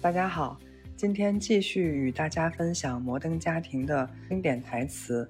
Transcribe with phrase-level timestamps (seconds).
[0.00, 0.56] 大家好，
[0.96, 5.28] 今天继续与大家分享《摩登家庭》的经典台词。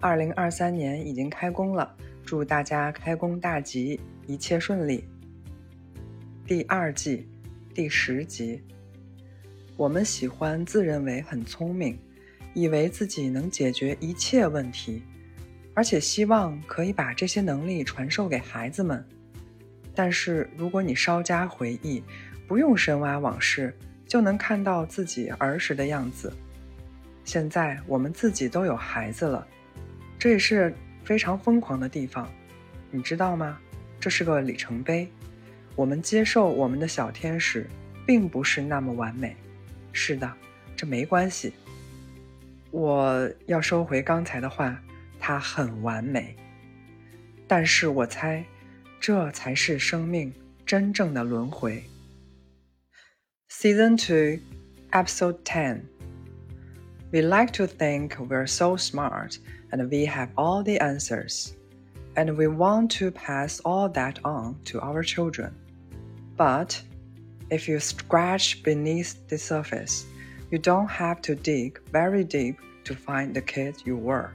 [0.00, 5.04] 二零二三年已经开工了，祝大家开工大吉，一切顺利。
[6.44, 7.28] 第二季
[7.72, 8.60] 第十集，
[9.76, 11.96] 我们喜欢自认为很聪明，
[12.54, 15.00] 以为自己能解决一切问题，
[15.74, 19.02] 而且希望可以把这些能力传授给孩子们。
[19.94, 22.02] 但是如果你稍加回忆，
[22.48, 23.72] 不用深挖往事，
[24.08, 26.32] 就能看到自己儿时的样子。
[27.24, 29.46] 现在我们自己都有孩子了，
[30.18, 32.28] 这也是非常疯狂的地方，
[32.90, 33.60] 你知道吗？
[34.00, 35.06] 这是个里程碑。
[35.76, 37.68] 我们接受我们的小天使
[38.06, 39.36] 并不是那么完美。
[39.92, 40.32] 是的，
[40.74, 41.52] 这没关系。
[42.70, 44.80] 我要收回刚才的话，
[45.20, 46.34] 它很完美。
[47.46, 48.44] 但是我猜，
[48.98, 50.32] 这才是生命
[50.64, 51.82] 真正的轮回。
[53.50, 54.38] Season 2,
[54.92, 55.88] Episode 10.
[57.12, 59.38] We like to think we're so smart
[59.72, 61.56] and we have all the answers,
[62.14, 65.56] and we want to pass all that on to our children.
[66.36, 66.80] But
[67.48, 70.04] if you scratch beneath the surface,
[70.50, 74.34] you don't have to dig very deep to find the kid you were.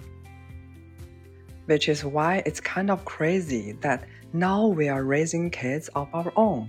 [1.68, 6.34] Which is why it's kind of crazy that now we are raising kids of our
[6.36, 6.68] own.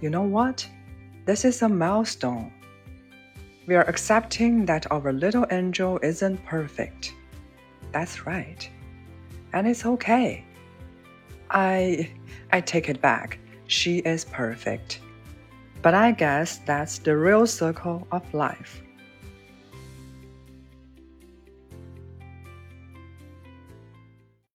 [0.00, 0.64] You know what?
[1.28, 2.50] This is a milestone.
[3.66, 7.12] We are accepting that our little angel isn't perfect.
[7.92, 8.66] That's right.
[9.52, 10.42] And it's okay.
[11.50, 12.10] I
[12.50, 13.38] I take it back.
[13.66, 15.00] She is perfect.
[15.82, 18.80] But I guess that's the real circle of life.